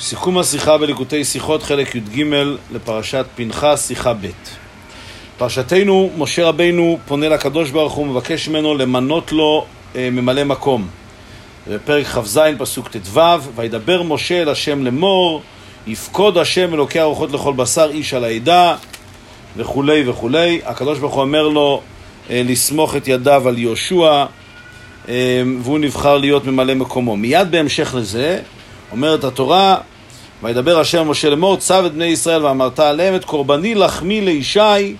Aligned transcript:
סיכום 0.00 0.38
השיחה 0.38 0.78
בליקוטי 0.78 1.24
שיחות, 1.24 1.62
חלק 1.62 1.94
י"ג 1.94 2.24
לפרשת 2.72 3.26
פנחס, 3.36 3.88
שיחה 3.88 4.12
ב'. 4.14 4.26
פרשתנו, 5.38 6.10
משה 6.18 6.44
רבינו 6.48 6.98
פונה 7.06 7.28
לקדוש 7.28 7.70
ברוך 7.70 7.92
הוא, 7.92 8.06
מבקש 8.06 8.48
ממנו 8.48 8.74
למנות 8.74 9.32
לו 9.32 9.64
אה, 9.96 10.08
ממלא 10.12 10.44
מקום. 10.44 10.88
בפרק 11.68 12.06
כ"ז, 12.06 12.40
פסוק 12.58 12.88
ט"ו, 12.88 13.20
וידבר 13.54 14.02
משה 14.02 14.42
אל 14.42 14.48
השם 14.48 14.84
לאמור, 14.84 15.42
יפקוד 15.86 16.38
השם 16.38 16.74
אלוקי 16.74 17.00
הרוחות 17.00 17.32
לכל 17.32 17.52
בשר 17.52 17.90
איש 17.90 18.14
על 18.14 18.24
העדה, 18.24 18.76
וכולי 19.56 20.08
וכולי. 20.08 20.60
הקדוש 20.64 20.98
ברוך 20.98 21.14
הוא 21.14 21.22
אומר 21.22 21.48
לו 21.48 21.82
אה, 22.30 22.42
לסמוך 22.44 22.96
את 22.96 23.08
ידיו 23.08 23.48
על 23.48 23.58
יהושע, 23.58 24.24
אה, 25.08 25.42
והוא 25.62 25.78
נבחר 25.78 26.18
להיות 26.18 26.44
ממלא 26.44 26.74
מקומו. 26.74 27.16
מיד 27.16 27.50
בהמשך 27.50 27.94
לזה, 27.94 28.40
אומרת 28.92 29.24
התורה, 29.24 29.76
וידבר 30.42 30.80
השם 30.80 31.08
משה 31.08 31.30
לאמור, 31.30 31.56
צו 31.56 31.86
את 31.86 31.92
בני 31.92 32.04
ישראל 32.04 32.44
ואמרת 32.44 32.78
עליהם 32.78 33.14
את 33.14 33.24
קורבני 33.24 33.74
לחמי 33.74 34.20
לישי, 34.20 34.96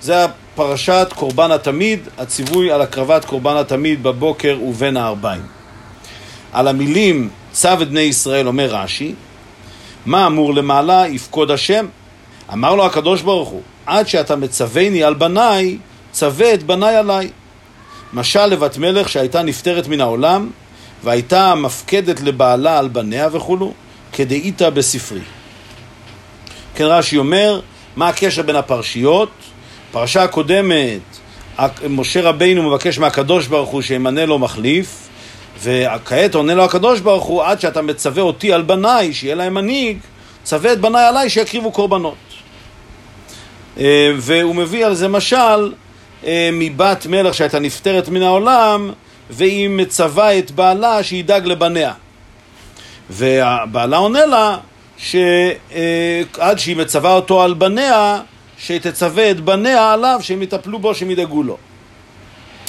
זה 0.00 0.24
הפרשת 0.24 1.08
קורבן 1.14 1.50
התמיד, 1.50 2.00
הציווי 2.18 2.72
על 2.72 2.82
הקרבת 2.82 3.24
קורבן 3.24 3.56
התמיד 3.56 4.02
בבוקר 4.02 4.58
ובין 4.62 4.96
הערביים. 4.96 5.42
על 6.52 6.68
המילים 6.68 7.28
צו 7.52 7.68
את 7.82 7.88
בני 7.88 8.00
ישראל 8.00 8.46
אומר 8.46 8.66
רש"י, 8.66 9.14
מה 10.06 10.26
אמור 10.26 10.54
למעלה 10.54 11.04
יפקוד 11.08 11.50
השם? 11.50 11.86
אמר 12.52 12.74
לו 12.74 12.86
הקדוש 12.86 13.22
ברוך 13.22 13.48
הוא, 13.48 13.62
עד 13.86 14.08
שאתה 14.08 14.36
מצווני 14.36 15.02
על 15.02 15.14
בניי, 15.14 15.78
צווה 16.12 16.54
את 16.54 16.62
בניי 16.62 16.96
עליי. 16.96 17.30
משל 18.12 18.46
לבת 18.46 18.78
מלך 18.78 19.08
שהייתה 19.08 19.42
נפטרת 19.42 19.88
מן 19.88 20.00
העולם, 20.00 20.50
והייתה 21.04 21.54
מפקדת 21.54 22.20
לבעלה 22.20 22.78
על 22.78 22.88
בניה 22.88 23.28
וכולו, 23.32 23.72
כדאיתא 24.12 24.70
בספרי. 24.70 25.20
כן 26.74 26.84
רש"י 26.84 27.18
אומר, 27.18 27.60
מה 27.96 28.08
הקשר 28.08 28.42
בין 28.42 28.56
הפרשיות? 28.56 29.30
פרשה 29.92 30.22
הקודמת, 30.22 31.00
משה 31.88 32.22
רבינו 32.22 32.70
מבקש 32.70 32.98
מהקדוש 32.98 33.46
ברוך 33.46 33.70
הוא 33.70 33.82
שימנה 33.82 34.26
לו 34.26 34.38
מחליף, 34.38 35.08
וכעת 35.62 36.34
עונה 36.34 36.54
לו 36.54 36.64
הקדוש 36.64 37.00
ברוך 37.00 37.24
הוא, 37.24 37.42
עד 37.42 37.60
שאתה 37.60 37.82
מצווה 37.82 38.22
אותי 38.22 38.52
על 38.52 38.62
בניי, 38.62 39.12
שיהיה 39.12 39.34
להם 39.34 39.54
מנהיג, 39.54 39.98
צווה 40.42 40.72
את 40.72 40.80
בניי 40.80 41.04
עליי 41.04 41.30
שיקריבו 41.30 41.72
קורבנות. 41.72 42.14
אה, 43.78 44.10
והוא 44.16 44.54
מביא 44.54 44.86
על 44.86 44.94
זה 44.94 45.08
משל 45.08 45.72
אה, 46.26 46.50
מבת 46.52 47.06
מלך 47.06 47.34
שהייתה 47.34 47.58
נפטרת 47.58 48.08
מן 48.08 48.22
העולם, 48.22 48.92
והיא 49.30 49.68
מצווה 49.68 50.38
את 50.38 50.50
בעלה 50.50 51.02
שידאג 51.02 51.46
לבניה. 51.46 51.92
והבעלה 53.10 53.96
עונה 53.96 54.26
לה 54.26 54.56
שעד 54.98 56.58
שהיא 56.58 56.76
מצווה 56.76 57.14
אותו 57.14 57.42
על 57.42 57.54
בניה, 57.54 58.20
שתצווה 58.58 59.30
את 59.30 59.40
בניה 59.40 59.92
עליו 59.92 60.18
שהם 60.22 60.42
יטפלו 60.42 60.78
בו, 60.78 60.94
שהם 60.94 61.10
ידאגו 61.10 61.42
לו. 61.42 61.56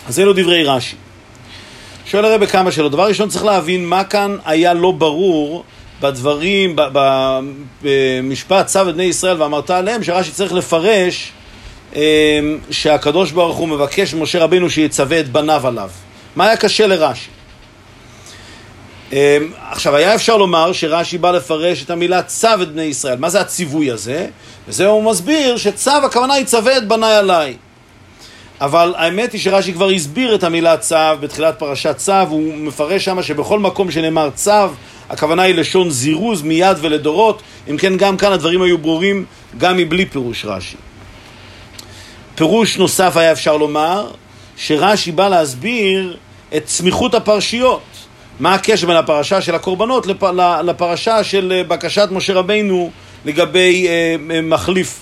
אז 0.07 0.19
אלו 0.19 0.33
דברי 0.33 0.63
רש"י. 0.63 0.95
שואל 2.05 2.25
הרב 2.25 2.45
כמה 2.45 2.71
שאלות. 2.71 2.91
דבר 2.91 3.07
ראשון 3.07 3.29
צריך 3.29 3.45
להבין 3.45 3.85
מה 3.85 4.03
כאן 4.03 4.37
היה 4.45 4.73
לא 4.73 4.91
ברור 4.91 5.63
בדברים, 6.01 6.75
במשפט 7.81 8.65
צו 8.65 8.89
את 8.89 8.93
בני 8.93 9.03
ישראל 9.03 9.41
ואמרת 9.41 9.69
עליהם, 9.69 10.03
שרש"י 10.03 10.31
צריך 10.31 10.53
לפרש 10.53 11.31
אה, 11.95 12.01
שהקדוש 12.71 13.31
ברוך 13.31 13.57
הוא 13.57 13.67
מבקש 13.67 14.13
ממשה 14.13 14.39
רבינו 14.39 14.69
שיצווה 14.69 15.19
את 15.19 15.29
בניו 15.29 15.67
עליו. 15.67 15.89
מה 16.35 16.45
היה 16.45 16.57
קשה 16.57 16.87
לרש"י? 16.87 17.29
אמ, 19.11 19.17
עכשיו, 19.69 19.95
היה 19.95 20.15
אפשר 20.15 20.37
לומר 20.37 20.73
שרש"י 20.73 21.17
בא 21.17 21.31
לפרש 21.31 21.83
את 21.83 21.89
המילה 21.89 22.23
צו 22.23 22.47
את 22.61 22.71
בני 22.71 22.81
ישראל. 22.81 23.17
מה 23.17 23.29
זה 23.29 23.41
הציווי 23.41 23.91
הזה? 23.91 24.27
וזה 24.67 24.87
הוא 24.87 25.03
מסביר 25.03 25.57
שצו, 25.57 25.91
הכוונה 25.91 26.33
היא 26.33 26.45
צווה 26.45 26.77
את 26.77 26.87
בניי 26.87 27.15
עליי. 27.15 27.55
אבל 28.61 28.93
האמת 28.97 29.33
היא 29.33 29.41
שרש"י 29.41 29.73
כבר 29.73 29.89
הסביר 29.89 30.35
את 30.35 30.43
המילה 30.43 30.77
צו 30.77 30.95
בתחילת 31.19 31.59
פרשת 31.59 31.97
צו, 31.97 32.13
הוא 32.29 32.53
מפרש 32.53 33.05
שם 33.05 33.23
שבכל 33.23 33.59
מקום 33.59 33.91
שנאמר 33.91 34.29
צו, 34.35 34.67
הכוונה 35.09 35.41
היא 35.41 35.55
לשון 35.55 35.89
זירוז 35.89 36.41
מיד 36.41 36.77
ולדורות. 36.81 37.41
אם 37.69 37.77
כן, 37.77 37.97
גם 37.97 38.17
כאן 38.17 38.31
הדברים 38.31 38.61
היו 38.61 38.77
ברורים 38.77 39.25
גם 39.57 39.77
מבלי 39.77 40.05
פירוש 40.05 40.45
רש"י. 40.45 40.77
פירוש 42.35 42.77
נוסף 42.77 43.17
היה 43.17 43.31
אפשר 43.31 43.57
לומר, 43.57 44.11
שרש"י 44.63 45.11
בא 45.11 45.29
להסביר 45.29 46.17
את 46.57 46.67
סמיכות 46.67 47.15
הפרשיות. 47.15 47.81
מה 48.39 48.53
הקשר 48.53 48.87
בין 48.87 48.95
הפרשה 48.95 49.41
של 49.41 49.55
הקורבנות 49.55 50.07
לפרשה 50.63 51.23
של 51.23 51.53
אה, 51.55 51.63
בקשת 51.63 52.07
משה 52.11 52.33
רבינו 52.33 52.91
לגבי 53.25 53.87
אה, 53.87 54.15
אה, 54.31 54.41
מחליף. 54.41 54.99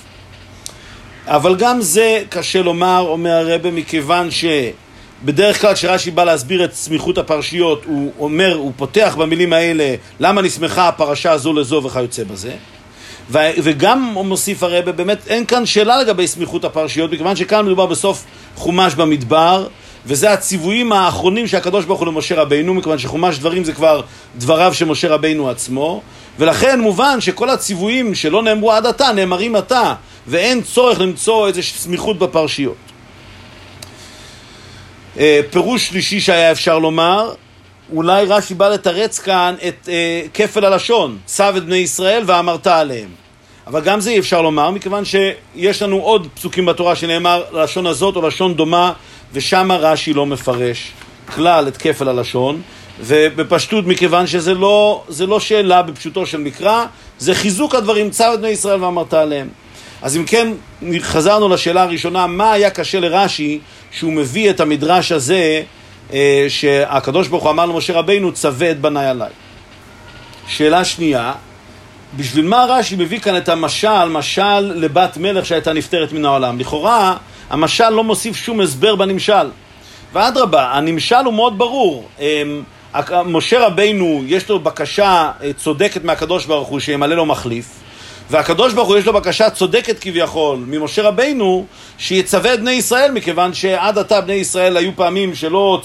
אבל 1.26 1.56
גם 1.56 1.80
זה 1.80 2.22
קשה 2.28 2.62
לומר, 2.62 3.04
אומר 3.08 3.30
הרבה, 3.30 3.70
מכיוון 3.70 4.28
שבדרך 4.30 5.60
כלל 5.60 5.74
כשרש"י 5.74 6.10
בא 6.10 6.24
להסביר 6.24 6.64
את 6.64 6.74
סמיכות 6.74 7.18
הפרשיות, 7.18 7.84
הוא 7.84 8.12
אומר, 8.18 8.54
הוא 8.54 8.72
פותח 8.76 9.16
במילים 9.18 9.52
האלה, 9.52 9.94
למה 10.20 10.42
נסמכה 10.42 10.88
הפרשה 10.88 11.32
הזו 11.32 11.52
לזו 11.52 11.82
וכיוצא 11.84 12.24
בזה. 12.24 12.52
וגם 13.32 14.12
מוסיף 14.14 14.62
הרבה, 14.62 14.92
באמת 14.92 15.18
אין 15.28 15.46
כאן 15.46 15.66
שאלה 15.66 16.00
לגבי 16.00 16.26
סמיכות 16.26 16.64
הפרשיות, 16.64 17.12
מכיוון 17.12 17.36
שכאן 17.36 17.66
מדובר 17.66 17.86
בסוף 17.86 18.24
חומש 18.60 18.94
במדבר, 18.94 19.66
וזה 20.06 20.32
הציוויים 20.32 20.92
האחרונים 20.92 21.46
שהקדוש 21.46 21.84
ברוך 21.84 22.00
הוא 22.00 22.08
למשה 22.08 22.40
רבינו, 22.40 22.74
מכיוון 22.74 22.98
שחומש 22.98 23.38
דברים 23.38 23.64
זה 23.64 23.72
כבר 23.72 24.02
דבריו 24.38 24.74
של 24.74 24.84
משה 24.84 25.08
רבינו 25.08 25.50
עצמו, 25.50 26.02
ולכן 26.38 26.80
מובן 26.80 27.20
שכל 27.20 27.50
הציוויים 27.50 28.14
שלא 28.14 28.42
נאמרו 28.42 28.72
עד 28.72 28.86
עתה, 28.86 29.12
נאמרים 29.12 29.56
עתה, 29.56 29.94
ואין 30.26 30.62
צורך 30.62 31.00
למצוא 31.00 31.48
איזושהי 31.48 31.78
סמיכות 31.78 32.18
בפרשיות. 32.18 32.76
אה, 35.18 35.40
פירוש 35.50 35.88
שלישי 35.88 36.20
שהיה 36.20 36.52
אפשר 36.52 36.78
לומר, 36.78 37.34
אולי 37.92 38.24
רש"י 38.26 38.54
בא 38.54 38.68
לתרץ 38.68 39.18
כאן 39.18 39.54
את 39.68 39.88
אה, 39.88 40.22
כפל 40.34 40.64
הלשון, 40.64 41.18
צו 41.26 41.44
את 41.56 41.64
בני 41.64 41.76
ישראל 41.76 42.22
ואמרת 42.26 42.66
עליהם. 42.66 43.08
אבל 43.70 43.80
גם 43.80 44.00
זה 44.00 44.10
אי 44.10 44.18
אפשר 44.18 44.42
לומר, 44.42 44.70
מכיוון 44.70 45.04
שיש 45.04 45.82
לנו 45.82 45.96
עוד 45.96 46.28
פסוקים 46.34 46.66
בתורה 46.66 46.96
שנאמר 46.96 47.44
לשון 47.52 47.86
הזאת 47.86 48.16
או 48.16 48.28
לשון 48.28 48.54
דומה, 48.54 48.92
ושם 49.32 49.72
רש"י 49.72 50.12
לא 50.12 50.26
מפרש 50.26 50.92
כלל 51.34 51.68
את 51.68 51.76
כפל 51.76 52.08
הלשון, 52.08 52.62
ובפשטות 53.00 53.86
מכיוון 53.86 54.26
שזה 54.26 54.54
לא, 54.54 55.04
לא 55.26 55.40
שאלה 55.40 55.82
בפשוטו 55.82 56.26
של 56.26 56.38
מקרא, 56.38 56.84
זה 57.18 57.34
חיזוק 57.34 57.74
הדברים, 57.74 58.10
צו 58.10 58.24
את 58.34 58.40
בני 58.40 58.48
ישראל 58.48 58.84
ואמרת 58.84 59.14
עליהם. 59.14 59.48
אז 60.02 60.16
אם 60.16 60.24
כן, 60.24 60.52
חזרנו 61.00 61.48
לשאלה 61.48 61.82
הראשונה, 61.82 62.26
מה 62.26 62.52
היה 62.52 62.70
קשה 62.70 63.00
לרש"י 63.00 63.60
שהוא 63.90 64.12
מביא 64.12 64.50
את 64.50 64.60
המדרש 64.60 65.12
הזה, 65.12 65.62
אה, 66.12 66.46
שהקדוש 66.48 67.28
ברוך 67.28 67.42
הוא 67.42 67.50
אמר 67.50 67.66
למשה 67.66 67.92
רבינו, 67.92 68.32
צווה 68.32 68.70
את 68.70 68.80
בניי 68.80 69.06
עליי. 69.06 69.30
שאלה 70.48 70.84
שנייה, 70.84 71.32
בשביל 72.16 72.46
מה 72.46 72.66
רש"י 72.68 72.96
מביא 72.96 73.20
כאן 73.20 73.36
את 73.36 73.48
המשל, 73.48 74.04
משל 74.08 74.60
לבת 74.60 75.16
מלך 75.16 75.46
שהייתה 75.46 75.72
נפטרת 75.72 76.12
מן 76.12 76.24
העולם? 76.24 76.58
לכאורה, 76.58 77.16
המשל 77.50 77.90
לא 77.90 78.04
מוסיף 78.04 78.36
שום 78.36 78.60
הסבר 78.60 78.94
בנמשל. 78.94 79.50
ואדרבה, 80.12 80.70
הנמשל 80.72 81.24
הוא 81.24 81.34
מאוד 81.34 81.58
ברור. 81.58 82.08
אמ, 82.20 82.62
משה 83.26 83.66
רבינו, 83.66 84.22
יש 84.26 84.48
לו 84.48 84.60
בקשה 84.60 85.30
אה, 85.42 85.52
צודקת 85.52 86.04
מהקדוש 86.04 86.46
ברוך 86.46 86.68
הוא 86.68 86.80
שימלא 86.80 87.14
לו 87.14 87.26
מחליף, 87.26 87.66
והקדוש 88.30 88.72
ברוך 88.72 88.88
הוא 88.88 88.96
יש 88.96 89.06
לו 89.06 89.12
בקשה 89.12 89.50
צודקת 89.50 89.98
כביכול 89.98 90.58
ממשה 90.66 91.02
רבינו 91.02 91.66
שיצווה 91.98 92.54
את 92.54 92.60
בני 92.60 92.70
ישראל, 92.70 93.12
מכיוון 93.12 93.54
שעד 93.54 93.98
עתה 93.98 94.20
בני 94.20 94.32
ישראל 94.32 94.76
היו 94.76 94.90
פעמים 94.96 95.34
שלא 95.34 95.82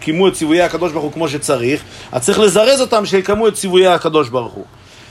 קיימו 0.00 0.28
את 0.28 0.32
ציוויי 0.32 0.62
הקדוש 0.62 0.92
ברוך 0.92 1.04
הוא 1.04 1.12
כמו 1.12 1.28
שצריך, 1.28 1.82
אז 2.12 2.24
צריך 2.24 2.38
לזרז 2.38 2.80
אותם 2.80 3.06
שיקיימו 3.06 3.48
את 3.48 3.54
ציוויי 3.54 3.86
הקדוש 3.86 4.28
ברוך 4.28 4.52
הוא. 4.52 4.64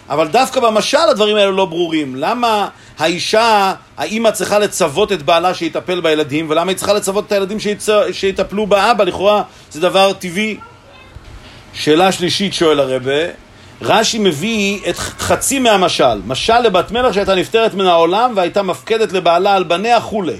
אבל 0.09 0.28
דווקא 0.28 0.59
במשל 0.59 0.98
הדברים 0.98 1.36
האלה 1.36 1.51
לא 1.51 1.65
ברורים. 1.65 2.15
למה 2.15 2.68
האישה, 3.00 3.74
האימא 3.98 4.31
צריכה 4.31 4.59
לצוות 4.59 5.12
את 5.12 5.24
בעלה 5.24 5.53
שיטפל 5.53 6.01
בילדים, 6.01 6.45
ולמה 6.50 6.71
היא 6.71 6.77
צריכה 6.77 6.94
לצוות 6.94 7.27
את 7.27 7.31
הילדים 7.31 7.59
שיצ... 7.59 7.88
שיטפלו 8.12 8.68
באבא? 8.68 9.03
לכאורה 9.03 9.44
זה 9.71 9.81
דבר 9.81 10.13
טבעי. 10.13 10.57
שאלה 11.74 12.12
שלישית 12.12 12.53
שואל 12.53 12.80
הרבה, 12.80 13.21
רש"י 13.81 14.19
מביא 14.19 14.80
את 14.89 14.98
חצי 14.98 15.59
מהמשל, 15.59 16.21
משל 16.27 16.59
לבת 16.59 16.92
מלך 16.92 17.13
שהייתה 17.13 17.36
נפטרת 17.36 17.74
מן 17.74 17.86
העולם 17.86 18.33
והייתה 18.36 18.63
מפקדת 18.63 19.12
לבעלה 19.12 19.56
על 19.56 19.63
בניה 19.63 20.01
כולי. 20.01 20.38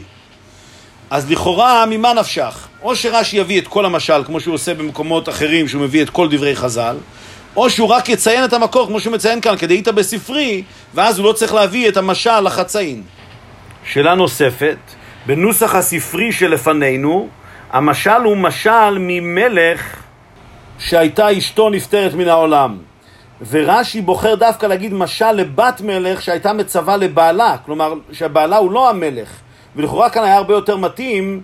אז 1.10 1.32
לכאורה, 1.32 1.86
ממה 1.86 2.14
נפשך? 2.14 2.68
או 2.82 2.96
שרש"י 2.96 3.38
יביא 3.38 3.62
את 3.62 3.68
כל 3.68 3.86
המשל, 3.86 4.24
כמו 4.26 4.40
שהוא 4.40 4.56
עושה 4.56 4.74
במקומות 4.74 5.30
אחרים, 5.30 5.68
שהוא 5.68 5.82
מביא 5.82 6.02
את 6.02 6.10
כל 6.10 6.28
דברי 6.32 6.56
חז"ל, 6.56 6.96
או 7.56 7.70
שהוא 7.70 7.90
רק 7.90 8.10
יציין 8.10 8.46
את 8.46 8.54
המקור, 8.54 8.88
כמו 8.88 9.00
שהוא 9.00 9.14
מציין 9.14 9.42
כאן, 9.42 9.58
כדאית 9.58 9.88
בספרי, 9.88 10.64
ואז 10.94 11.20
הוא 11.20 11.26
לא 11.26 11.34
צריך 11.34 11.54
להביא 11.54 11.90
את 11.90 11.98
המשל 11.98 12.40
לחצאין. 12.40 13.04
שאלה 13.86 14.16
נוספת, 14.16 14.78
בנוסח 15.26 15.76
הספרי 15.76 16.32
שלפנינו, 16.32 17.28
המשל 17.72 18.22
הוא 18.24 18.38
משל 18.38 18.98
ממלך 19.00 19.96
שהייתה 20.80 21.38
אשתו 21.38 21.70
נפטרת 21.70 22.14
מן 22.14 22.28
העולם. 22.28 22.78
ורש"י 23.50 24.02
בוחר 24.02 24.36
דווקא 24.36 24.66
להגיד 24.66 24.94
משל 24.94 25.32
לבת 25.32 25.82
מלך 25.82 26.22
שהייתה 26.22 26.54
מצווה 26.54 26.98
לבעלה, 26.98 27.56
כלומר 27.66 27.94
שהבעלה 28.12 28.58
הוא 28.58 28.72
לא 28.72 28.90
המלך, 28.90 29.30
ולכאורה 29.76 30.10
כאן 30.10 30.24
היה 30.24 30.36
הרבה 30.36 30.54
יותר 30.54 30.78
מתאים 30.78 31.42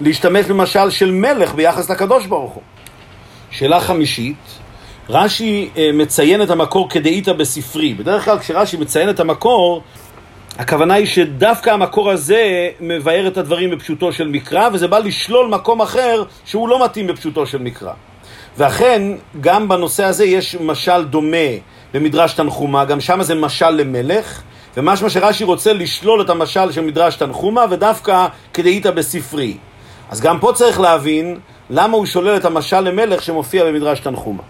להשתמש 0.00 0.46
במשל 0.46 0.90
של 0.90 1.10
מלך 1.10 1.54
ביחס 1.54 1.90
לקדוש 1.90 2.26
ברוך 2.26 2.52
הוא. 2.52 2.62
שאלה 3.50 3.80
חמישית, 3.80 4.61
רש"י 5.08 5.70
אה, 5.76 5.90
מציין 5.94 6.42
את 6.42 6.50
המקור 6.50 6.90
כדאיתא 6.90 7.32
בספרי. 7.32 7.94
בדרך 7.94 8.24
כלל 8.24 8.38
כשרש"י 8.38 8.76
מציין 8.76 9.10
את 9.10 9.20
המקור, 9.20 9.82
הכוונה 10.58 10.94
היא 10.94 11.06
שדווקא 11.06 11.70
המקור 11.70 12.10
הזה 12.10 12.68
מבאר 12.80 13.26
את 13.26 13.36
הדברים 13.36 13.70
בפשוטו 13.70 14.12
של 14.12 14.28
מקרא, 14.28 14.68
וזה 14.72 14.88
בא 14.88 14.98
לשלול 14.98 15.46
מקום 15.46 15.82
אחר 15.82 16.24
שהוא 16.44 16.68
לא 16.68 16.84
מתאים 16.84 17.06
בפשוטו 17.06 17.46
של 17.46 17.58
מקרא. 17.58 17.92
ואכן, 18.58 19.02
גם 19.40 19.68
בנושא 19.68 20.04
הזה 20.04 20.24
יש 20.24 20.56
משל 20.60 21.04
דומה 21.04 21.36
במדרש 21.94 22.34
תנחומה, 22.34 22.84
גם 22.84 23.00
שם 23.00 23.22
זה 23.22 23.34
משל 23.34 23.70
למלך, 23.70 24.42
ומשמע 24.76 25.08
שרש"י 25.08 25.44
רוצה 25.44 25.72
לשלול 25.72 26.20
את 26.20 26.30
המשל 26.30 26.72
של 26.72 26.80
מדרש 26.80 27.16
תנחומה, 27.16 27.64
ודווקא 27.70 28.26
כדאיתא 28.54 28.90
בספרי. 28.90 29.56
אז 30.10 30.20
גם 30.20 30.38
פה 30.38 30.52
צריך 30.54 30.80
להבין 30.80 31.38
למה 31.70 31.96
הוא 31.96 32.06
שולל 32.06 32.36
את 32.36 32.44
המשל 32.44 32.80
למלך 32.80 33.22
שמופיע 33.22 33.64
במדרש 33.64 34.00
תנחומה. 34.00 34.42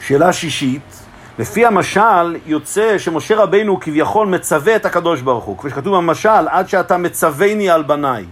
שאלה 0.00 0.32
שישית, 0.32 1.04
לפי 1.38 1.66
המשל 1.66 2.36
יוצא 2.46 2.98
שמשה 2.98 3.36
רבינו 3.36 3.80
כביכול 3.80 4.26
מצווה 4.26 4.76
את 4.76 4.86
הקדוש 4.86 5.20
ברוך 5.20 5.44
הוא, 5.44 5.58
כפי 5.58 5.70
שכתוב 5.70 5.96
במשל, 5.96 6.48
עד 6.48 6.68
שאתה 6.68 6.96
מצוויני 6.96 7.70
על 7.70 7.82
בניי. 7.82 8.24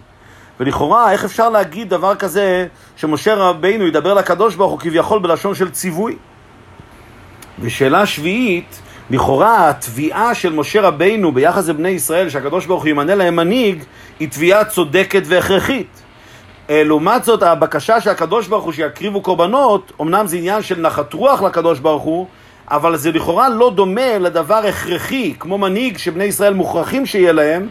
ולכאורה, 0.61 1.13
איך 1.13 1.25
אפשר 1.25 1.49
להגיד 1.49 1.91
דבר 1.91 2.15
כזה 2.15 2.67
שמשה 2.97 3.35
רבינו 3.35 3.87
ידבר 3.87 4.15
לקדוש 4.15 4.55
ברוך 4.55 4.73
הוא 4.73 4.81
כביכול 4.81 5.19
בלשון 5.19 5.55
של 5.55 5.71
ציווי? 5.71 6.17
ושאלה 7.61 8.07
שביעית, 8.07 8.83
לכאורה 9.11 9.69
התביעה 9.69 10.35
של 10.35 10.53
משה 10.53 10.81
רבינו 10.81 11.33
ביחס 11.33 11.69
לבני 11.69 11.89
ישראל, 11.89 12.29
שהקדוש 12.29 12.67
ברוך 12.67 12.83
הוא 12.83 12.91
ימנה 12.91 13.15
להם 13.15 13.37
מנהיג, 13.37 13.83
היא 14.21 14.29
תביעה 14.29 14.65
צודקת 14.65 15.23
והכרחית. 15.27 16.02
אה, 16.71 16.85
לעומת 16.85 17.25
זאת, 17.25 17.43
הבקשה 17.43 18.01
של 18.01 18.11
הקדוש 18.11 18.49
ברוך 18.49 18.65
הוא 18.65 18.73
שיקריבו 18.73 19.21
קורבנות, 19.21 19.93
אמנם 20.01 20.27
זה 20.27 20.37
עניין 20.37 20.63
של 20.63 20.81
נחת 20.81 21.13
רוח 21.13 21.43
לקדוש 21.43 21.79
ברוך 21.79 22.03
הוא, 22.03 22.27
אבל 22.71 22.97
זה 22.97 23.13
לכאורה 23.13 23.49
לא 23.49 23.73
דומה 23.75 24.19
לדבר 24.19 24.55
הכרחי, 24.69 25.35
כמו 25.39 25.59
מנהיג 25.59 25.99
שבני 25.99 26.25
ישראל 26.25 26.55
מוכרחים 26.55 27.07
שיהיה 27.07 27.33
להם, 27.33 27.69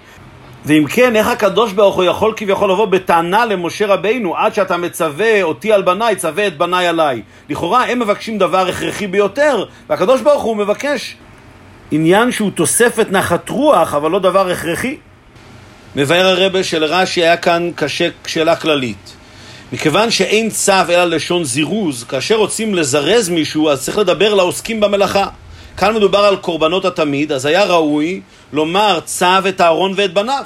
ואם 0.66 0.86
כן, 0.90 1.16
איך 1.16 1.28
הקדוש 1.28 1.74
ברוך 1.74 1.96
הוא 1.96 2.04
יכול 2.04 2.34
כביכול 2.36 2.72
לבוא 2.72 2.86
בטענה 2.86 3.46
למשה 3.46 3.88
רבינו, 3.88 4.38
עד 4.38 4.54
שאתה 4.54 4.78
מצווה 4.78 5.44
אותי 5.44 5.72
על 5.72 5.82
בניי, 5.82 6.16
צווה 6.16 6.48
את 6.48 6.58
בניי 6.58 6.88
עליי. 6.88 7.22
לכאורה 7.50 7.84
הם 7.84 8.00
מבקשים 8.00 8.38
דבר 8.38 8.68
הכרחי 8.68 9.08
ביותר, 9.08 9.66
והקדוש 9.90 10.22
ברוך 10.22 10.44
הוא 10.44 10.58
מבקש 10.58 11.18
עניין 11.92 12.32
שהוא 12.32 12.52
תוספת 12.52 13.12
נחת 13.12 13.50
רוח, 13.50 13.94
אבל 13.94 14.12
לא 14.12 14.20
דבר 14.20 14.50
הכרחי. 14.52 14.98
מבאר 15.96 16.44
הרבה 16.44 16.64
שלרש"י 16.64 17.22
היה 17.22 17.38
כאן 17.38 17.72
קשה 17.76 18.08
שאלה 18.28 18.56
כללית. 18.56 19.14
מכיוון 19.74 20.12
שאין 20.12 20.50
צו 20.50 20.74
אלא 20.90 21.04
לשון 21.04 21.44
זירוז, 21.44 22.04
כאשר 22.04 22.36
רוצים 22.36 22.76
לזרז 22.76 23.30
מישהו, 23.30 23.70
אז 23.70 23.84
צריך 23.84 23.98
לדבר 23.98 24.34
לעוסקים 24.34 24.80
במלאכה. 24.80 25.28
כאן 25.78 25.96
מדובר 25.96 26.20
על 26.20 26.36
קורבנות 26.36 26.86
התמיד, 26.86 27.32
אז 27.32 27.46
היה 27.46 27.64
ראוי 27.64 28.22
לומר 28.54 29.00
צו 29.06 29.26
את 29.50 29.62
אהרון 29.62 29.94
ואת 29.96 30.14
בניו. 30.14 30.44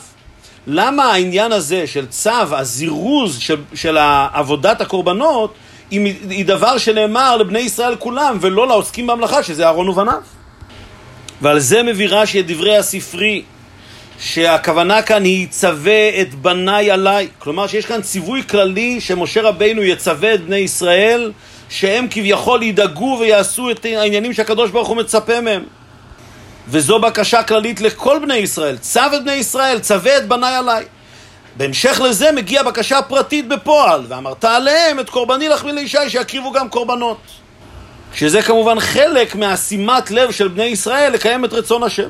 למה 0.67 1.03
העניין 1.03 1.51
הזה 1.51 1.87
של 1.87 2.05
צו, 2.05 2.29
הזירוז 2.51 3.37
של, 3.39 3.55
של 3.73 3.97
עבודת 4.33 4.81
הקורבנות, 4.81 5.53
היא, 5.91 6.13
היא 6.29 6.45
דבר 6.45 6.77
שנאמר 6.77 7.37
לבני 7.37 7.59
ישראל 7.59 7.95
כולם, 7.95 8.37
ולא 8.41 8.67
לעוסקים 8.67 9.07
במלאכה, 9.07 9.43
שזה 9.43 9.65
אהרון 9.65 9.89
ובניו? 9.89 10.21
ועל 11.41 11.59
זה 11.59 11.83
מביא 11.83 12.07
רש"י 12.09 12.39
את 12.39 12.47
דברי 12.47 12.77
הספרי, 12.77 13.43
שהכוונה 14.19 15.01
כאן 15.01 15.23
היא 15.23 15.43
יצווה 15.43 16.21
את 16.21 16.35
בניי 16.35 16.91
עליי. 16.91 17.27
כלומר 17.39 17.67
שיש 17.67 17.85
כאן 17.85 18.01
ציווי 18.01 18.43
כללי 18.43 19.01
שמשה 19.01 19.41
רבינו 19.41 19.83
יצווה 19.83 20.33
את 20.33 20.45
בני 20.45 20.57
ישראל 20.57 21.31
שהם 21.69 22.07
כביכול 22.11 22.63
ידאגו 22.63 23.17
ויעשו 23.19 23.71
את 23.71 23.85
העניינים 23.85 24.33
שהקדוש 24.33 24.71
ברוך 24.71 24.87
הוא 24.87 24.97
מצפה 24.97 25.41
מהם. 25.41 25.63
וזו 26.67 26.99
בקשה 26.99 27.43
כללית 27.43 27.81
לכל 27.81 28.19
בני 28.19 28.35
ישראל. 28.35 28.77
צו 28.77 28.99
את 29.15 29.23
בני 29.23 29.33
ישראל, 29.33 29.79
צווה 29.79 30.17
את 30.17 30.27
בניי 30.27 30.55
עליי. 30.55 30.85
בהמשך 31.57 32.01
לזה 32.03 32.31
מגיעה 32.31 32.63
בקשה 32.63 33.01
פרטית 33.01 33.47
בפועל, 33.47 34.05
ואמרת 34.07 34.45
עליהם 34.45 34.99
את 34.99 35.09
קורבני 35.09 35.49
לחמי 35.49 35.71
לישי 35.71 36.09
שיקריבו 36.09 36.51
גם 36.51 36.69
קורבנות. 36.69 37.17
שזה 38.13 38.41
כמובן 38.41 38.79
חלק 38.79 39.35
מהשימת 39.35 40.11
לב 40.11 40.31
של 40.31 40.47
בני 40.47 40.63
ישראל 40.63 41.13
לקיים 41.13 41.45
את 41.45 41.53
רצון 41.53 41.83
השם. 41.83 42.09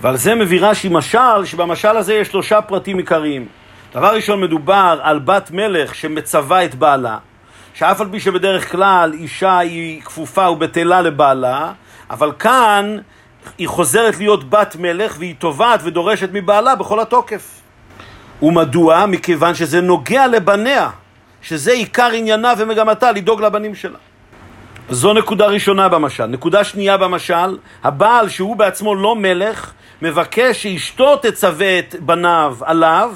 ועל 0.00 0.16
זה 0.16 0.34
מביא 0.34 0.60
רש"י 0.60 0.88
משל, 0.88 1.44
שבמשל 1.44 1.96
הזה 1.96 2.14
יש 2.14 2.28
שלושה 2.28 2.62
פרטים 2.62 2.98
עיקריים. 2.98 3.46
דבר 3.94 4.14
ראשון, 4.14 4.40
מדובר 4.40 5.00
על 5.02 5.18
בת 5.18 5.50
מלך 5.50 5.94
שמצווה 5.94 6.64
את 6.64 6.74
בעלה, 6.74 7.18
שאף 7.74 8.00
על 8.00 8.08
פי 8.10 8.20
שבדרך 8.20 8.72
כלל 8.72 9.12
אישה 9.12 9.58
היא 9.58 10.02
כפופה 10.02 10.50
ובטלה 10.50 11.02
לבעלה, 11.02 11.72
אבל 12.10 12.32
כאן 12.38 12.96
היא 13.58 13.68
חוזרת 13.68 14.18
להיות 14.18 14.50
בת 14.50 14.76
מלך 14.78 15.16
והיא 15.18 15.34
תובעת 15.38 15.80
ודורשת 15.84 16.28
מבעלה 16.32 16.74
בכל 16.74 17.00
התוקף. 17.00 17.60
ומדוע? 18.42 19.06
מכיוון 19.06 19.54
שזה 19.54 19.80
נוגע 19.80 20.26
לבניה, 20.26 20.90
שזה 21.42 21.72
עיקר 21.72 22.10
עניינה 22.12 22.52
ומגמתה 22.58 23.12
לדאוג 23.12 23.42
לבנים 23.42 23.74
שלה. 23.74 23.98
זו 24.90 25.12
נקודה 25.12 25.46
ראשונה 25.46 25.88
במשל. 25.88 26.26
נקודה 26.26 26.64
שנייה 26.64 26.96
במשל, 26.96 27.56
הבעל 27.84 28.28
שהוא 28.28 28.56
בעצמו 28.56 28.94
לא 28.94 29.16
מלך, 29.16 29.72
מבקש 30.02 30.62
שאשתו 30.62 31.16
תצווה 31.16 31.78
את 31.78 31.94
בניו 32.00 32.56
עליו, 32.60 33.14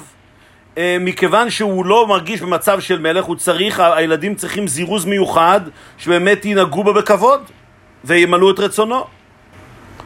אה, 0.77 0.97
מכיוון 0.99 1.49
שהוא 1.49 1.85
לא 1.85 2.07
מרגיש 2.07 2.41
במצב 2.41 2.79
של 2.79 2.99
מלך, 2.99 3.25
הוא 3.25 3.35
צריך, 3.35 3.79
הילדים 3.79 4.35
צריכים 4.35 4.67
זירוז 4.67 5.05
מיוחד, 5.05 5.61
שבאמת 5.97 6.45
ינהגו 6.45 6.83
בו 6.83 6.93
בכבוד 6.93 7.41
וימלאו 8.03 8.51
את 8.51 8.59
רצונו. 8.59 9.05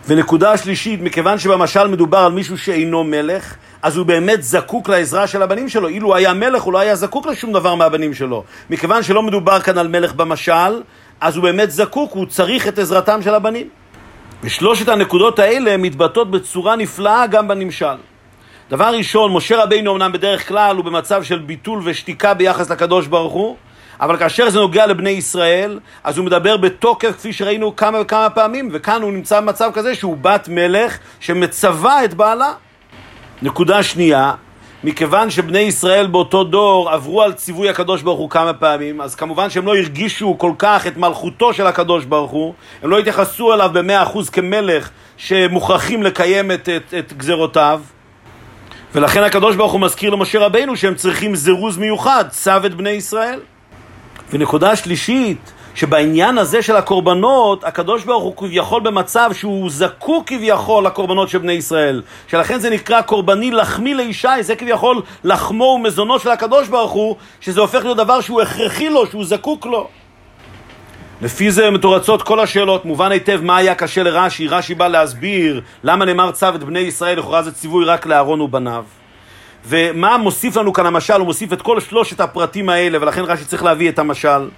ונקודה 0.07 0.57
שלישית, 0.57 1.01
מכיוון 1.01 1.39
שבמשל 1.39 1.87
מדובר 1.87 2.17
על 2.17 2.31
מישהו 2.31 2.57
שאינו 2.57 3.03
מלך, 3.03 3.55
אז 3.81 3.97
הוא 3.97 4.05
באמת 4.05 4.43
זקוק 4.43 4.89
לעזרה 4.89 5.27
של 5.27 5.41
הבנים 5.41 5.69
שלו. 5.69 5.87
אילו 5.87 6.15
היה 6.15 6.33
מלך, 6.33 6.61
הוא 6.61 6.73
לא 6.73 6.79
היה 6.79 6.95
זקוק 6.95 7.25
לשום 7.25 7.53
דבר 7.53 7.75
מהבנים 7.75 8.13
שלו. 8.13 8.43
מכיוון 8.69 9.03
שלא 9.03 9.23
מדובר 9.23 9.59
כאן 9.59 9.77
על 9.77 9.87
מלך 9.87 10.13
במשל, 10.13 10.81
אז 11.21 11.35
הוא 11.35 11.43
באמת 11.43 11.71
זקוק, 11.71 12.11
הוא 12.11 12.25
צריך 12.25 12.67
את 12.67 12.79
עזרתם 12.79 13.21
של 13.21 13.33
הבנים. 13.33 13.69
ושלושת 14.45 14.87
הנקודות 14.87 15.39
האלה 15.39 15.77
מתבטאות 15.77 16.31
בצורה 16.31 16.75
נפלאה 16.75 17.27
גם 17.27 17.47
בנמשל. 17.47 17.95
דבר 18.69 18.85
ראשון, 18.85 19.33
משה 19.33 19.63
רבינו 19.63 19.95
אמנם 19.95 20.11
בדרך 20.11 20.47
כלל 20.47 20.75
הוא 20.75 20.85
במצב 20.85 21.23
של 21.23 21.39
ביטול 21.39 21.81
ושתיקה 21.83 22.33
ביחס 22.33 22.69
לקדוש 22.69 23.07
ברוך 23.07 23.33
הוא, 23.33 23.57
אבל 23.99 24.17
כאשר 24.17 24.49
זה 24.49 24.59
נוגע 24.59 24.85
לבני 24.85 25.09
ישראל, 25.09 25.79
אז 26.03 26.17
הוא 26.17 26.25
מדבר 26.25 26.57
בתוקף 26.57 27.11
כפי 27.11 27.33
שראינו 27.33 27.75
כמה 27.75 28.01
וכמה 28.01 28.29
פעמים, 28.29 28.69
וכאן 28.71 29.01
הוא 29.01 29.11
נמצא 29.11 29.41
במצב 29.41 29.71
כזה 29.73 29.95
שהוא 29.95 30.17
בת 30.21 30.47
מלך 30.51 30.97
שמצווה 31.19 32.05
את 32.05 32.13
בעלה. 32.13 32.53
נקודה 33.41 33.83
שנייה, 33.83 34.33
מכיוון 34.85 35.29
שבני 35.29 35.59
ישראל 35.59 36.07
באותו 36.07 36.43
דור 36.43 36.89
עברו 36.89 37.21
על 37.21 37.33
ציווי 37.33 37.69
הקדוש 37.69 38.01
ברוך 38.01 38.19
הוא 38.19 38.29
כמה 38.29 38.53
פעמים, 38.53 39.01
אז 39.01 39.15
כמובן 39.15 39.49
שהם 39.49 39.65
לא 39.65 39.75
הרגישו 39.75 40.35
כל 40.37 40.51
כך 40.57 40.87
את 40.87 40.97
מלכותו 40.97 41.53
של 41.53 41.67
הקדוש 41.67 42.05
ברוך 42.05 42.31
הוא, 42.31 42.53
הם 42.83 42.89
לא 42.89 42.99
התייחסו 42.99 43.53
אליו 43.53 43.69
במאה 43.73 44.03
אחוז 44.03 44.29
כמלך 44.29 44.89
שמוכרחים 45.17 46.03
לקיים 46.03 46.51
את, 46.51 46.69
את, 46.69 46.93
את 46.99 47.13
גזרותיו, 47.13 47.81
ולכן 48.95 49.23
הקדוש 49.23 49.55
ברוך 49.55 49.71
הוא 49.71 49.81
מזכיר 49.81 50.09
למשה 50.09 50.39
רבינו 50.39 50.75
שהם 50.75 50.95
צריכים 50.95 51.35
זירוז 51.35 51.77
מיוחד, 51.77 52.25
צו 52.29 52.65
את 52.65 52.73
בני 52.73 52.89
ישראל. 52.89 53.39
ונקודה 54.33 54.75
שלישית, 54.75 55.51
שבעניין 55.75 56.37
הזה 56.37 56.61
של 56.61 56.75
הקורבנות, 56.75 57.63
הקדוש 57.63 58.03
ברוך 58.03 58.23
הוא 58.23 58.35
כביכול 58.35 58.81
במצב 58.81 59.29
שהוא 59.33 59.69
זקוק 59.69 60.27
כביכול 60.27 60.85
לקורבנות 60.85 61.29
של 61.29 61.37
בני 61.37 61.53
ישראל. 61.53 62.01
שלכן 62.27 62.59
זה 62.59 62.69
נקרא 62.69 63.01
קורבני 63.01 63.51
לחמי 63.51 63.93
לישי, 63.93 64.27
זה 64.41 64.55
כביכול 64.55 65.01
לחמו 65.23 65.63
ומזונו 65.63 66.19
של 66.19 66.29
הקדוש 66.29 66.67
ברוך 66.67 66.91
הוא, 66.91 67.15
שזה 67.41 67.61
הופך 67.61 67.83
להיות 67.83 67.97
דבר 67.97 68.21
שהוא 68.21 68.41
הכרחי 68.41 68.89
לו, 68.89 69.07
שהוא 69.07 69.25
זקוק 69.25 69.65
לו. 69.65 69.87
לפי 71.21 71.51
זה 71.51 71.69
מתורצות 71.69 72.21
כל 72.21 72.39
השאלות, 72.39 72.85
מובן 72.85 73.11
היטב 73.11 73.39
מה 73.43 73.57
היה 73.57 73.75
קשה 73.75 74.03
לרש"י, 74.03 74.47
רש"י 74.47 74.75
בא 74.75 74.87
להסביר 74.87 75.61
למה 75.83 76.05
נאמר 76.05 76.31
צו 76.31 76.49
את 76.55 76.63
בני 76.63 76.79
ישראל, 76.79 77.19
לכאורה 77.19 77.43
זה 77.43 77.51
ציווי 77.51 77.85
רק 77.85 78.05
לאהרון 78.05 78.41
ובניו. 78.41 78.83
ומה 79.67 80.17
מוסיף 80.17 80.57
לנו 80.57 80.73
כאן 80.73 80.85
המשל? 80.85 81.13
הוא 81.13 81.25
מוסיף 81.25 81.53
את 81.53 81.61
כל 81.61 81.79
שלושת 81.79 82.19
הפרטים 82.19 82.69
האלה, 82.69 82.97
ולכן 83.01 83.21
רש"י 83.21 83.45
צריך 83.45 83.63
להביא 83.63 83.89
את 83.89 83.99
המשל. 83.99 84.49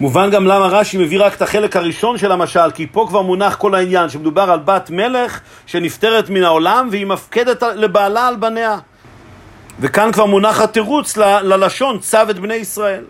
מובן 0.00 0.30
גם 0.30 0.46
למה 0.46 0.66
רש"י 0.66 0.98
מביא 0.98 1.22
רק 1.22 1.34
את 1.34 1.42
החלק 1.42 1.76
הראשון 1.76 2.18
של 2.18 2.32
המשל, 2.32 2.70
כי 2.74 2.86
פה 2.86 3.04
כבר 3.08 3.22
מונח 3.22 3.54
כל 3.54 3.74
העניין, 3.74 4.08
שמדובר 4.08 4.50
על 4.50 4.58
בת 4.64 4.90
מלך 4.90 5.40
שנפטרת 5.66 6.30
מן 6.30 6.42
העולם 6.42 6.88
והיא 6.90 7.06
מפקדת 7.06 7.62
לבעלה 7.62 8.28
על 8.28 8.36
בניה. 8.36 8.78
וכאן 9.80 10.12
כבר 10.12 10.26
מונח 10.26 10.60
התירוץ 10.60 11.16
ל- 11.16 11.40
ללשון, 11.42 11.98
צו 11.98 12.18
את 12.30 12.38
בני 12.38 12.54
ישראל. 12.54 13.04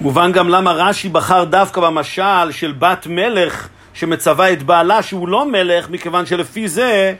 מובן 0.00 0.32
גם 0.32 0.48
למה 0.48 0.72
רש"י 0.72 1.08
בחר 1.08 1.44
דווקא 1.44 1.80
במשל 1.80 2.50
של 2.50 2.74
בת 2.78 3.06
מלך 3.06 3.68
שמצווה 3.94 4.52
את 4.52 4.62
בעלה 4.62 5.02
שהוא 5.02 5.28
לא 5.28 5.46
מלך, 5.46 5.90
מכיוון 5.90 6.26
שלפי 6.26 6.68
זה 6.68 7.14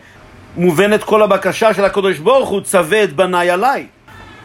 מובנת 0.56 1.04
כל 1.04 1.22
הבקשה 1.22 1.74
של 1.74 1.84
הקדוש 1.84 2.18
ברוך 2.18 2.48
הוא, 2.48 2.60
צווה 2.60 3.04
את 3.04 3.12
בניי 3.12 3.50
עליי. 3.50 3.86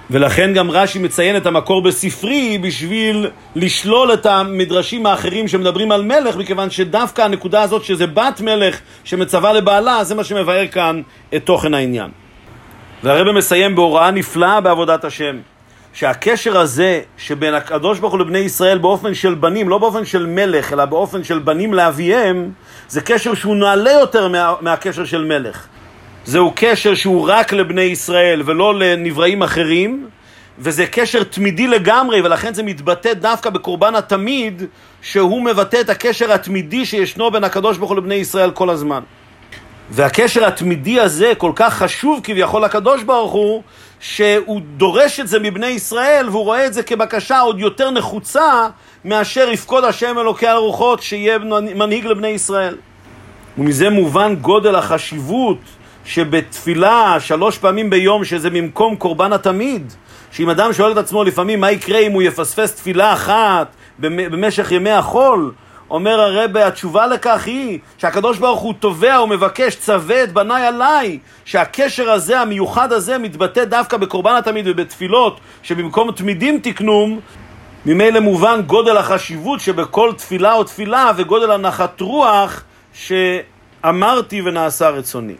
ולכן 0.10 0.54
גם 0.54 0.72
רש"י 0.72 1.00
מציין 1.00 1.38
את 1.38 1.46
המקור 1.46 1.82
בספרי 1.82 2.58
בשביל 2.58 3.30
לשלול 3.56 4.14
את 4.14 4.26
המדרשים 4.26 5.06
האחרים 5.06 5.48
שמדברים 5.48 5.92
על 5.92 6.02
מלך, 6.02 6.36
מכיוון 6.36 6.70
שדווקא 6.70 7.22
הנקודה 7.22 7.62
הזאת 7.62 7.84
שזה 7.84 8.08
בת 8.08 8.42
מלך 8.42 8.80
שמצווה 9.04 9.54
לבעלה, 9.54 10.04
זה 10.04 10.16
מה 10.16 10.24
שמבאר 10.24 10.68
כאן 10.68 11.02
את 11.36 11.46
תוכן 11.46 11.74
העניין. 11.74 12.12
והרבא 13.04 13.32
מסיים 13.32 13.76
בהוראה 13.76 14.12
נפלאה 14.12 14.62
בעבודת 14.62 15.06
השם, 15.06 15.38
שהקשר 15.94 16.58
הזה 16.58 17.02
שבין 17.18 17.54
הקדוש 17.54 18.00
ברוך 18.00 18.14
הוא 18.14 18.20
לבני 18.20 18.40
ישראל 18.40 18.78
באופן 18.78 19.14
של 19.14 19.34
בנים, 19.34 19.70
לא 19.70 19.78
באופן 19.78 20.06
של 20.06 20.26
מלך, 20.26 20.74
אלא 20.74 20.86
באופן 20.86 21.24
של 21.24 21.40
בנים 21.40 21.74
לאביהם, 21.74 22.52
זה 22.88 23.02
קשר 23.02 23.34
שהוא 23.34 23.56
נעלה 23.56 23.92
יותר 23.92 24.28
מה, 24.28 24.54
מהקשר 24.62 25.06
של 25.06 25.26
מלך. 25.26 25.68
זהו 26.26 26.52
קשר 26.56 26.96
שהוא 26.96 27.30
רק 27.30 27.54
לבני 27.54 27.82
ישראל 27.82 28.42
ולא 28.46 28.80
לנבראים 28.80 29.44
אחרים, 29.44 30.08
וזה 30.60 30.86
קשר 30.86 31.24
תמידי 31.24 31.68
לגמרי, 31.68 32.22
ולכן 32.22 32.54
זה 32.54 32.64
מתבטא 32.64 33.14
דווקא 33.14 33.50
בקורבן 33.50 33.96
התמיד, 33.96 34.64
שהוא 35.02 35.42
מבטא 35.44 35.82
את 35.82 35.90
הקשר 35.90 36.32
התמידי 36.32 36.86
שישנו 36.86 37.32
בין 37.32 37.44
הקדוש 37.44 37.78
ברוך 37.78 37.90
הוא 37.92 37.98
לבני 37.98 38.16
ישראל 38.16 38.52
כל 38.52 38.70
הזמן. 38.70 39.00
והקשר 39.90 40.46
התמידי 40.46 41.00
הזה 41.00 41.34
כל 41.38 41.52
כך 41.56 41.74
חשוב 41.74 42.20
כביכול 42.24 42.64
לקדוש 42.64 43.04
ברוך 43.04 43.32
הוא, 43.32 43.64
שהוא 44.00 44.62
דורש 44.78 45.20
את 45.20 45.28
זה 45.28 45.40
מבני 45.40 45.68
ישראל, 45.68 46.30
והוא 46.30 46.44
רואה 46.44 46.66
את 46.66 46.74
זה 46.74 46.84
כבקשה 46.84 47.40
עוד 47.40 47.60
יותר 47.60 47.92
נחוצה 47.92 48.68
מאשר 49.06 49.50
יפקוד 49.50 49.84
השם 49.84 50.20
אלוקי 50.20 50.48
הרוחות 50.48 51.02
שיהיה 51.02 51.38
מנהיג 51.76 52.06
לבני 52.06 52.28
ישראל. 52.28 52.78
ומזה 53.58 53.90
מובן 53.90 54.36
גודל 54.36 54.76
החשיבות 54.76 55.58
שבתפילה 56.06 57.20
שלוש 57.20 57.58
פעמים 57.58 57.90
ביום, 57.90 58.26
שזה 58.26 58.50
ממקום 58.50 58.96
קורבן 58.96 59.34
התמיד, 59.34 59.94
שאם 60.32 60.50
אדם 60.50 60.74
שואל 60.74 60.92
את 60.92 60.98
עצמו 60.98 61.24
לפעמים 61.24 61.62
מה 61.62 61.72
יקרה 61.72 62.00
אם 62.00 62.12
הוא 62.12 62.22
יפספס 62.22 62.76
תפילה 62.76 63.14
אחת 63.14 63.68
במשך 64.00 64.72
ימי 64.72 64.92
החול, 64.92 65.52
אומר 65.90 66.22
הרבה, 66.22 66.68
התשובה 66.68 67.08
לכך 67.08 67.44
היא 67.46 67.80
שהקדוש 67.98 68.38
ברוך 68.38 68.60
הוא 68.60 68.74
תובע 68.80 69.22
ומבקש, 69.22 69.76
צווה 69.76 70.24
את 70.24 70.34
בניי 70.34 70.66
עליי, 70.66 71.20
שהקשר 71.46 72.12
הזה, 72.12 72.40
המיוחד 72.40 72.94
הזה, 72.94 73.18
מתבטא 73.18 73.66
דווקא 73.66 73.98
בקורבן 73.98 74.36
התמיד 74.36 74.68
ובתפילות, 74.68 75.40
שבמקום 75.64 76.12
תמידים 76.12 76.60
תקנום, 76.64 77.20
ממילא 77.86 78.20
מובן 78.20 78.62
גודל 78.62 78.98
החשיבות 78.98 79.60
שבכל 79.60 80.14
תפילה 80.18 80.54
או 80.54 80.64
תפילה 80.64 81.12
וגודל 81.16 81.52
הנחת 81.52 82.02
רוח 82.02 82.64
שאמרתי 82.94 84.42
ונעשה 84.42 84.90
רצוני. 84.90 85.36